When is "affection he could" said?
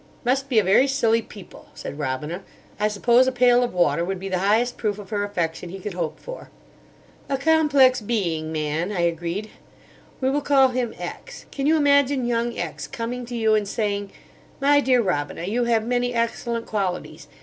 5.23-5.93